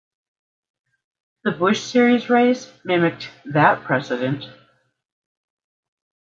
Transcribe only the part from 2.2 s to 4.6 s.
race mimicked that precedent.